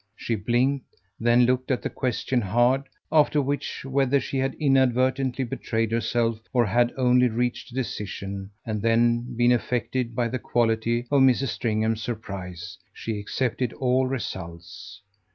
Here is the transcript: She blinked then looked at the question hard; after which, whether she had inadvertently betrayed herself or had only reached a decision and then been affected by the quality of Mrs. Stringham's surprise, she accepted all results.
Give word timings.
She 0.15 0.33
blinked 0.33 0.95
then 1.19 1.45
looked 1.45 1.69
at 1.69 1.83
the 1.83 1.89
question 1.91 2.41
hard; 2.41 2.85
after 3.11 3.39
which, 3.39 3.85
whether 3.85 4.19
she 4.19 4.39
had 4.39 4.55
inadvertently 4.55 5.43
betrayed 5.45 5.91
herself 5.91 6.39
or 6.53 6.65
had 6.65 6.91
only 6.97 7.29
reached 7.29 7.71
a 7.71 7.75
decision 7.75 8.49
and 8.65 8.81
then 8.81 9.35
been 9.37 9.51
affected 9.51 10.15
by 10.15 10.29
the 10.29 10.39
quality 10.39 11.01
of 11.11 11.21
Mrs. 11.21 11.49
Stringham's 11.49 12.01
surprise, 12.01 12.79
she 12.91 13.19
accepted 13.19 13.73
all 13.73 14.07
results. 14.07 15.03